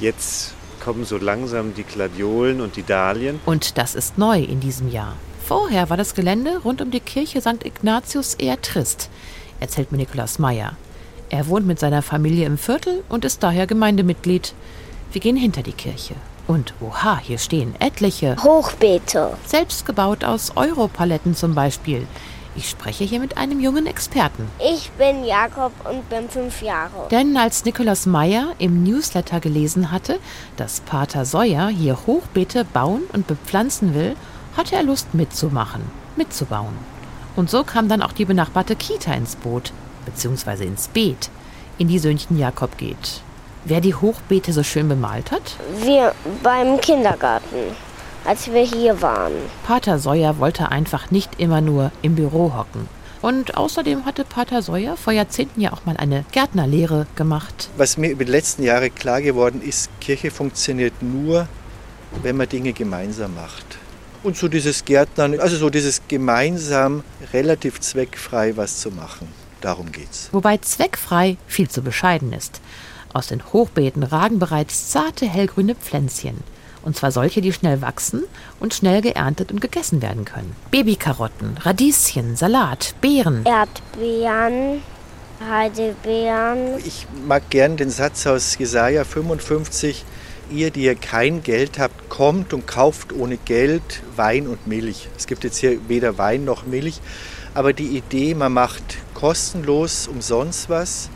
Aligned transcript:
Jetzt 0.00 0.54
kommen 0.82 1.04
so 1.04 1.18
langsam 1.18 1.74
die 1.74 1.82
Gladiolen 1.82 2.60
und 2.60 2.76
die 2.76 2.84
Dahlien. 2.84 3.40
Und 3.46 3.78
das 3.78 3.94
ist 3.94 4.16
neu 4.16 4.40
in 4.40 4.60
diesem 4.60 4.90
Jahr. 4.90 5.16
Vorher 5.44 5.90
war 5.90 5.96
das 5.96 6.14
Gelände 6.14 6.58
rund 6.64 6.80
um 6.80 6.90
die 6.90 7.00
Kirche 7.00 7.40
St. 7.40 7.64
Ignatius 7.64 8.34
eher 8.34 8.60
trist, 8.60 9.10
erzählt 9.60 9.90
mir 9.90 9.98
Nikolaus 9.98 10.38
Meyer. 10.38 10.76
Er 11.30 11.48
wohnt 11.48 11.66
mit 11.66 11.78
seiner 11.78 12.02
Familie 12.02 12.46
im 12.46 12.58
Viertel 12.58 13.02
und 13.08 13.24
ist 13.24 13.42
daher 13.42 13.66
Gemeindemitglied. 13.66 14.54
Wir 15.12 15.20
gehen 15.20 15.36
hinter 15.36 15.62
die 15.62 15.72
Kirche. 15.72 16.14
Und 16.46 16.74
oha, 16.80 17.18
hier 17.18 17.38
stehen 17.38 17.74
etliche 17.78 18.36
Hochbeete. 18.42 19.36
Selbst 19.46 19.84
gebaut 19.84 20.24
aus 20.24 20.56
Europaletten 20.56 21.34
zum 21.34 21.54
Beispiel. 21.54 22.06
Ich 22.58 22.70
spreche 22.70 23.04
hier 23.04 23.20
mit 23.20 23.38
einem 23.38 23.60
jungen 23.60 23.86
Experten. 23.86 24.48
Ich 24.58 24.90
bin 24.98 25.22
Jakob 25.22 25.70
und 25.88 26.08
bin 26.08 26.28
fünf 26.28 26.60
Jahre. 26.60 27.06
Denn 27.08 27.36
als 27.36 27.64
Nikolaus 27.64 28.04
Meyer 28.04 28.52
im 28.58 28.82
Newsletter 28.82 29.38
gelesen 29.38 29.92
hatte, 29.92 30.18
dass 30.56 30.80
Pater 30.80 31.24
Seuer 31.24 31.68
hier 31.68 31.96
Hochbeete 32.08 32.64
bauen 32.64 33.02
und 33.12 33.28
bepflanzen 33.28 33.94
will, 33.94 34.16
hatte 34.56 34.74
er 34.74 34.82
Lust 34.82 35.14
mitzumachen, 35.14 35.82
mitzubauen. 36.16 36.76
Und 37.36 37.48
so 37.48 37.62
kam 37.62 37.88
dann 37.88 38.02
auch 38.02 38.10
die 38.10 38.24
benachbarte 38.24 38.74
Kita 38.74 39.12
ins 39.12 39.36
Boot, 39.36 39.70
beziehungsweise 40.04 40.64
ins 40.64 40.88
Beet, 40.88 41.30
in 41.78 41.86
die 41.86 42.00
Söhnchen 42.00 42.36
Jakob 42.36 42.76
geht. 42.76 43.22
Wer 43.66 43.80
die 43.80 43.94
Hochbeete 43.94 44.52
so 44.52 44.64
schön 44.64 44.88
bemalt 44.88 45.30
hat? 45.30 45.54
Wir 45.84 46.12
beim 46.42 46.80
Kindergarten, 46.80 47.76
als 48.28 48.52
wir 48.52 48.60
hier 48.60 49.00
waren. 49.00 49.32
Pater 49.66 49.98
Seuer 49.98 50.38
wollte 50.38 50.70
einfach 50.70 51.10
nicht 51.10 51.40
immer 51.40 51.62
nur 51.62 51.90
im 52.02 52.14
Büro 52.14 52.52
hocken. 52.54 52.86
Und 53.22 53.56
außerdem 53.56 54.04
hatte 54.04 54.24
Pater 54.24 54.60
Seuer 54.60 54.98
vor 54.98 55.14
Jahrzehnten 55.14 55.62
ja 55.62 55.72
auch 55.72 55.86
mal 55.86 55.96
eine 55.96 56.26
Gärtnerlehre 56.30 57.06
gemacht. 57.16 57.70
Was 57.78 57.96
mir 57.96 58.10
über 58.10 58.26
die 58.26 58.30
letzten 58.30 58.64
Jahre 58.64 58.90
klar 58.90 59.22
geworden 59.22 59.62
ist, 59.62 59.88
Kirche 60.00 60.30
funktioniert 60.30 61.02
nur, 61.02 61.48
wenn 62.22 62.36
man 62.36 62.48
Dinge 62.50 62.74
gemeinsam 62.74 63.34
macht. 63.34 63.78
Und 64.22 64.36
so 64.36 64.46
dieses 64.46 64.84
Gärtnern, 64.84 65.40
also 65.40 65.56
so 65.56 65.70
dieses 65.70 66.02
gemeinsam 66.06 67.04
relativ 67.32 67.80
zweckfrei 67.80 68.58
was 68.58 68.80
zu 68.80 68.90
machen. 68.90 69.28
Darum 69.62 69.90
geht's. 69.90 70.28
Wobei 70.32 70.58
zweckfrei 70.58 71.38
viel 71.46 71.70
zu 71.70 71.80
bescheiden 71.80 72.34
ist. 72.34 72.60
Aus 73.14 73.28
den 73.28 73.42
Hochbeeten 73.54 74.02
ragen 74.02 74.38
bereits 74.38 74.90
zarte 74.90 75.24
hellgrüne 75.26 75.74
Pflänzchen. 75.74 76.44
Und 76.88 76.96
zwar 76.96 77.12
solche, 77.12 77.42
die 77.42 77.52
schnell 77.52 77.82
wachsen 77.82 78.22
und 78.60 78.72
schnell 78.72 79.02
geerntet 79.02 79.52
und 79.52 79.60
gegessen 79.60 80.00
werden 80.00 80.24
können. 80.24 80.56
Babykarotten, 80.70 81.58
Radieschen, 81.58 82.34
Salat, 82.34 82.94
Beeren. 83.02 83.44
Erdbeeren, 83.44 84.80
Heidelbeeren. 85.46 86.78
Ich 86.86 87.06
mag 87.26 87.50
gern 87.50 87.76
den 87.76 87.90
Satz 87.90 88.26
aus 88.26 88.56
Jesaja 88.56 89.04
55. 89.04 90.02
Ihr, 90.50 90.70
die 90.70 90.84
ihr 90.84 90.94
kein 90.94 91.42
Geld 91.42 91.78
habt, 91.78 92.08
kommt 92.08 92.54
und 92.54 92.66
kauft 92.66 93.12
ohne 93.12 93.36
Geld 93.36 94.02
Wein 94.16 94.46
und 94.46 94.66
Milch. 94.66 95.10
Es 95.14 95.26
gibt 95.26 95.44
jetzt 95.44 95.58
hier 95.58 95.86
weder 95.88 96.16
Wein 96.16 96.46
noch 96.46 96.64
Milch, 96.64 97.02
aber 97.52 97.74
die 97.74 97.98
Idee, 97.98 98.34
man 98.34 98.54
macht 98.54 98.96
kostenlos 99.12 100.08
umsonst 100.08 100.70
was. 100.70 101.10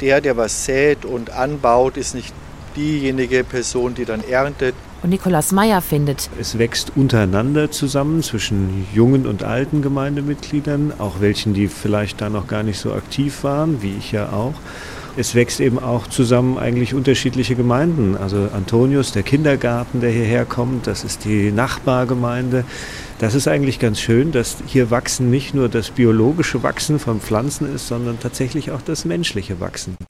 Der, 0.00 0.22
der 0.22 0.38
was 0.38 0.64
sät 0.64 1.04
und 1.04 1.28
anbaut, 1.28 1.98
ist 1.98 2.14
nicht 2.14 2.32
diejenige 2.74 3.44
Person, 3.44 3.94
die 3.94 4.04
dann 4.04 4.24
erntet. 4.24 4.74
Und 5.04 5.10
Nikolaus 5.10 5.52
Meyer 5.52 5.82
findet, 5.82 6.30
Es 6.40 6.58
wächst 6.58 6.92
untereinander 6.96 7.70
zusammen 7.70 8.22
zwischen 8.22 8.86
jungen 8.94 9.26
und 9.26 9.44
alten 9.44 9.82
Gemeindemitgliedern, 9.82 10.94
auch 10.98 11.20
welchen, 11.20 11.52
die 11.52 11.68
vielleicht 11.68 12.22
da 12.22 12.30
noch 12.30 12.46
gar 12.46 12.62
nicht 12.62 12.78
so 12.78 12.94
aktiv 12.94 13.44
waren, 13.44 13.82
wie 13.82 13.94
ich 13.98 14.12
ja 14.12 14.30
auch. 14.32 14.54
Es 15.18 15.34
wächst 15.34 15.60
eben 15.60 15.78
auch 15.78 16.06
zusammen 16.06 16.56
eigentlich 16.56 16.94
unterschiedliche 16.94 17.54
Gemeinden. 17.54 18.16
Also 18.16 18.48
Antonius, 18.54 19.12
der 19.12 19.24
Kindergarten, 19.24 20.00
der 20.00 20.10
hierher 20.10 20.46
kommt, 20.46 20.86
das 20.86 21.04
ist 21.04 21.26
die 21.26 21.52
Nachbargemeinde. 21.52 22.64
Das 23.18 23.34
ist 23.34 23.46
eigentlich 23.46 23.78
ganz 23.78 24.00
schön, 24.00 24.32
dass 24.32 24.56
hier 24.66 24.90
Wachsen 24.90 25.30
nicht 25.30 25.52
nur 25.52 25.68
das 25.68 25.90
biologische 25.90 26.62
Wachsen 26.62 26.98
von 26.98 27.20
Pflanzen 27.20 27.72
ist, 27.74 27.88
sondern 27.88 28.18
tatsächlich 28.20 28.70
auch 28.70 28.80
das 28.80 29.04
menschliche 29.04 29.60
Wachsen. 29.60 29.96